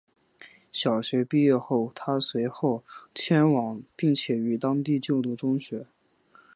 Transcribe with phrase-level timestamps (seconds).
[0.71, 5.85] 小学毕业后她随后迁往并且于当地就读中学。